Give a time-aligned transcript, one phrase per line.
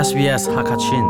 [0.00, 1.04] SBS Hakachin.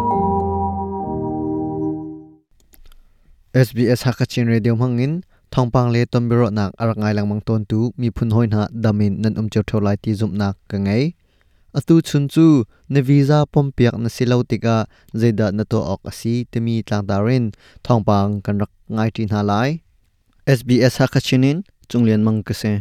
[3.54, 5.22] SBS Hakachin Radio Mangin
[5.54, 9.38] thongpang le tombero nak arangai lang mang ton tu mi phun hoi na damin nan
[9.38, 11.14] um cheu tholai ti zum nak ka ngai.
[11.70, 14.76] Atu chun chu ne visa pom piak na silau tika
[15.14, 17.54] zeda na to ok asi temi tlang darin
[17.86, 19.70] thongpang kan rak ngai tin ha lai.
[20.58, 22.72] SBS Hakachinin chunglian mang ka se.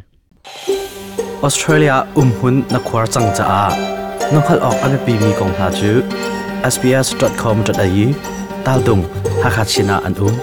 [1.46, 3.99] Australia umhun na khwar chang cha
[4.30, 5.92] a nokhal ok ame pi mi kong ha chu
[6.74, 8.08] sbs.com.au
[8.66, 9.04] tal dung
[9.44, 10.36] hakachina an um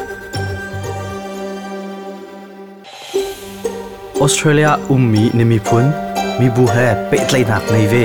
[4.25, 5.87] Australia ummi nimi phun
[6.39, 8.05] mi bu he pe tlai nak nei ve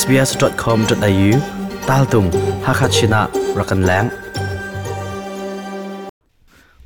[0.00, 1.30] sbs.com.au
[1.88, 2.28] tal dung
[2.66, 3.20] hakachina
[3.58, 4.08] rakan lang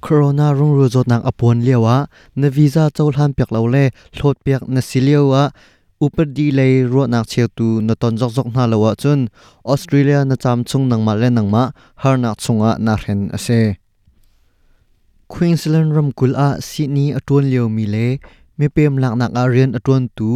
[0.05, 1.97] corona rung ru zot nang apon lewa
[2.41, 3.85] na visa chol han pek lo le
[4.17, 5.82] thlot pek na silewa upar
[6.37, 9.21] di le ro nak cheu tu na ton jok jok na lawa chun
[9.73, 11.63] australia na cham chung nang ma le nang ma
[12.03, 13.61] har nak chunga na hren ase
[15.33, 18.07] queensland ram kul a sydney atun leo mi le
[18.59, 20.31] mi pem lak nak a rian atun tu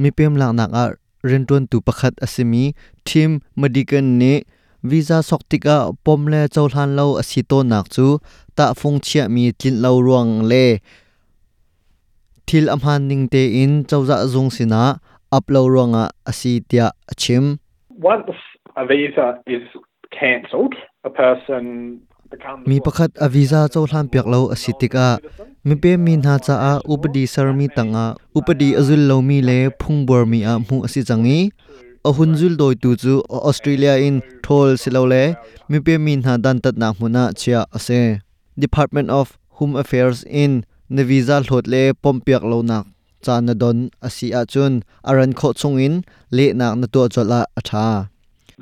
[0.00, 0.84] mi pem lak nak a
[1.28, 2.64] rian tun tu pakhat asimi
[3.06, 4.34] team medical ne
[4.88, 8.06] visa soktika pomle chawlhan lo asito nak chu
[8.56, 10.64] ta phung chia mi tlin lo ruang le
[12.48, 14.82] thil amhan ning te in chawza zung sina
[15.36, 17.44] uplo ronga asitia achim
[18.12, 18.38] once
[18.80, 19.64] a visa is
[20.18, 20.74] cancelled
[21.08, 21.64] a person
[22.70, 25.08] มีประคัดอวีซ่าเจ้าท่านเปียกเล่าอสิติกา
[25.68, 31.40] มีเปมีนาจาอาอุปดีสารมีตังอาอุปดีอจุลเรามีเล่พุ่งบัวมีอามูอสิจังอี
[32.06, 34.14] อหุนจุลโดยตูจูออสเตรเลียอิน
[34.46, 35.22] ทอลสิเราเล่
[35.70, 37.88] มีเปมีนาดันตัดนามุนาเชียอเซ
[38.62, 39.26] Department of
[39.56, 40.52] Home Affairs in
[40.94, 42.84] na visa hlot le pompiak lo nak
[43.24, 44.72] cha na don asi a chun
[45.08, 45.94] aran kho chungin
[46.36, 47.86] le nak na to chola atha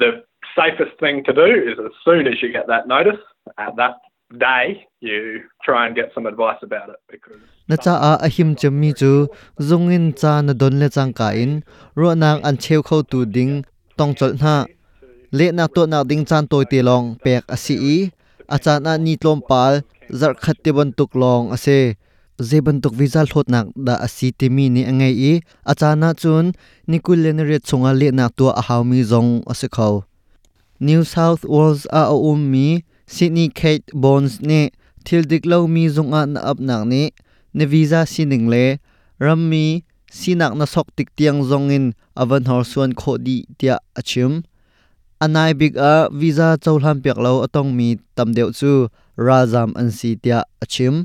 [0.03, 0.11] The
[0.57, 3.23] safest thing to do is as soon as you get that notice,
[3.59, 3.95] at that
[4.39, 8.91] day, you try and get some advice about it because na cha a ahim chammi
[9.01, 9.13] chu
[9.69, 11.53] zungin cha na don le chang ka in
[12.01, 13.53] ro nang an cheu khau tu ding
[13.99, 14.55] tong chol na
[15.39, 17.99] le na to na ding chan toy te long pek asi i
[18.55, 19.75] acha na ni tlom pal
[20.19, 21.79] zar khat te ban tuk long ase
[22.41, 25.33] zeban tuk visa hlot nak da asi te ni angai i.
[25.71, 26.53] Achana chun
[26.89, 30.05] nikul lenere chunga le na to a haumi zong ase khau
[30.81, 34.71] New South Wales a um mi, Sydney Kate Bones ne
[35.05, 37.13] thil dik lo mi zong na ap nak ni.
[37.53, 38.79] Ne visa sining le,
[39.21, 43.77] ram mi sinak na sok tik tiang zong in, avan hor suan kho di tia
[43.93, 44.43] achim.
[45.21, 50.45] Anai big a, visa chawlam pek lo atong mi tamdeu chu, razam an si tia
[50.65, 51.05] achim.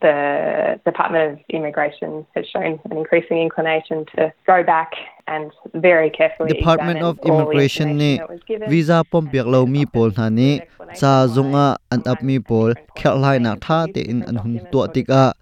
[0.00, 4.92] The Department of Immigration has shown an increasing inclination to go back
[5.26, 8.68] and very carefully Department of Immigration ni that was given.
[8.68, 10.60] visa pom pek lo mi pol na ni
[10.94, 14.86] cha zunga an up mi pol khel lai na tha te in an hun to
[14.94, 15.32] tika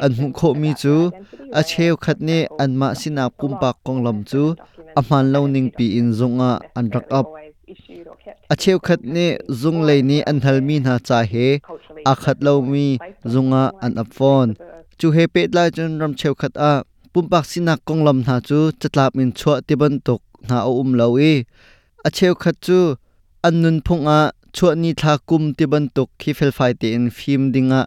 [0.00, 1.10] an hu kho mi chu
[1.52, 4.54] a cheu khat ne an ma sina pumpa kong lam chu
[4.96, 7.26] a man lo ning pi in zunga an rak up
[8.52, 9.26] a cheu khat ne
[9.60, 11.46] zung lei ni an hal mi na cha he
[12.10, 12.86] a khat lo mi
[13.32, 14.50] zunga an up phone
[14.98, 16.72] chu he pe la chun ram cheu khat a
[17.12, 20.90] pumpak sina kong lam na chu chatlap min chua te ban tok na o um
[21.00, 21.32] lo e
[22.06, 22.78] a cheu khat chu
[23.46, 24.20] an nun phung a
[24.56, 27.80] chua ni tha kum te ban tok khi fel fai te in phim dinga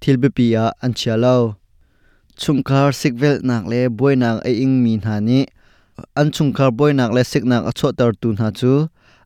[0.00, 0.46] thil be pi
[0.84, 1.36] an chia lo
[2.40, 5.38] chungkar sikvel nak le boy nak ai ing mi na ni
[6.20, 8.72] an chungkar boy nak le sik nak a chho tar tu na chu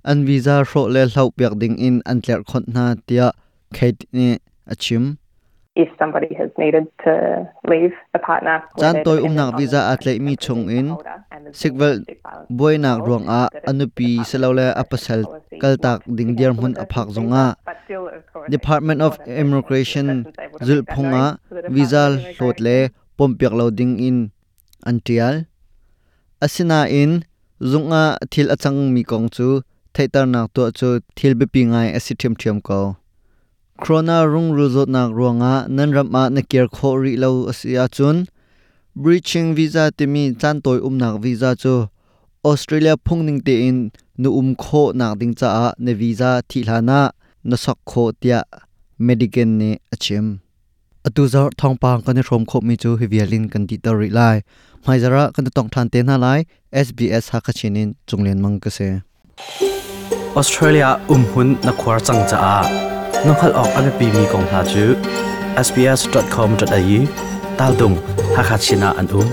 [0.05, 3.33] an visa ro le hlau piak ding in an tler khot na tia
[3.75, 5.19] khet ni achim
[5.77, 10.17] If somebody has needed to leave a partner, chan toy um nak visa the atlei
[10.21, 10.99] mi chung in.
[11.53, 12.07] sikvel
[12.51, 15.27] boy nak ruang a anupi selole apasal
[15.63, 17.57] kaltak ding cancel mun aphak zonga
[18.49, 20.27] Department of Immigration
[20.63, 21.39] zul phunga
[21.71, 22.79] visa of hlot le
[23.19, 24.17] pompiak lo ding in
[24.87, 25.47] antial
[26.45, 27.27] asina in
[27.59, 29.63] zunga thil achang mi kong chu
[29.95, 32.81] thaitar nak to chu thil be pi ngai asi thiam thiam ko
[33.83, 37.87] corona rung ru zot nak ruanga nan ram ma na ker kho ri lo asia
[37.97, 38.17] chun
[39.03, 41.75] breaching visa te mi chan toy um nak visa chu.
[42.43, 47.01] Australia phungning te in nu um kho nak ding cha a ne visa thi hlana
[47.45, 48.41] na sak kho tia
[48.99, 50.41] medical ne achim.
[51.07, 54.37] Atu zar thong pang kan rom kho mi chu hivialin kan ti tar ri lai
[54.87, 56.41] mai zara kan tong than te na lai
[56.87, 58.89] sbs ha kha chinin chunglen mang ka se
[60.37, 62.55] ออสเตรเลียอุ้มหุ่นนักควาจังจ้า
[63.27, 64.89] น้องขัดออกอันเป็นมีกองหาจื้
[65.67, 67.01] sbs.com.au
[67.59, 67.93] ตาดุง
[68.37, 69.29] ฮักฮัชินาอันอุ้ม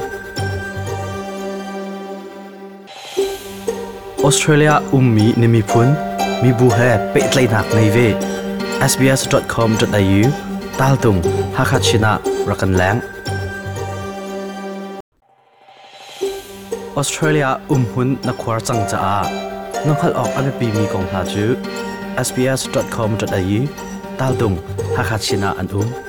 [4.24, 5.88] ออสเตรเลียอุ้มมีนิมิพุน
[6.44, 6.80] มีบูเฮ
[7.12, 7.98] เป็ดไลนักในเว
[8.92, 10.22] sbs.com.au
[10.80, 11.18] ตาดุง
[11.58, 12.12] ฮักฮัชินา
[12.50, 12.96] รักันแรง
[16.96, 21.54] ออสเตรเลียอุ้มหุ่นนักควาจังจ้า ngakhat ok amepi mi kong ha chu
[22.28, 23.60] sbs.com.au
[24.18, 24.58] tal dung
[24.98, 26.07] hakhat sina an um